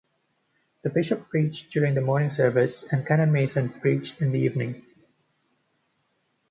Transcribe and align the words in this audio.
The 0.81 0.89
bishop 0.89 1.29
preached 1.29 1.71
during 1.71 1.93
the 1.93 2.01
morning 2.01 2.31
service 2.31 2.81
and 2.81 3.05
Canon 3.05 3.31
Mason 3.31 3.69
preached 3.69 4.19
in 4.19 4.31
the 4.31 4.39
evening. 4.39 4.83